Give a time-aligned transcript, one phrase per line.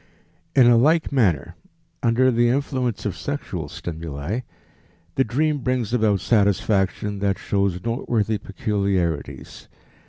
[0.55, 1.53] In a like manner,
[2.01, 4.39] under the influence of sexual stimuli,
[5.13, 9.67] the dream brings about satisfaction that shows noteworthy peculiarities.